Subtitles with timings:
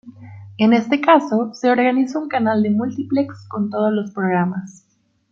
[0.57, 4.83] En este caso, se organiza un canal de múltiplex con todos los programas.